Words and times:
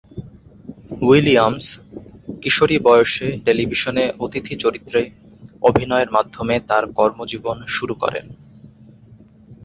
Williams 1.01 1.65
কিশোরী 2.41 2.77
বয়সে 2.79 3.27
টেলিভিশনে 3.45 4.05
অতিথি 4.19 4.55
চরিত্রে 4.55 5.01
অভিনয়ের 5.61 6.09
মাধ্যমে 6.11 6.55
তার 6.69 6.83
কর্মজীবন 6.97 7.57
শুরু 7.67 7.93
করেন। 7.95 8.25